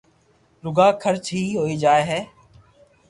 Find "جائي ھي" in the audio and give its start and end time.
1.83-2.19